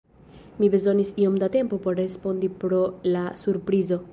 Mi 0.61 0.69
bezonis 0.75 1.11
iom 1.25 1.35
da 1.43 1.51
tempo 1.57 1.79
por 1.85 1.99
respondi 2.01 2.51
pro 2.65 2.81
la 3.17 3.25
surprizo. 3.45 4.03